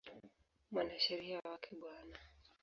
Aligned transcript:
Mwanasheria 0.71 1.37
wake 1.47 1.71
Bw. 1.79 1.85